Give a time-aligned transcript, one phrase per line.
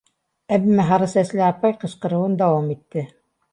[0.55, 3.07] Әммә һары сәсле апай ҡысҡырыуын дауам итте: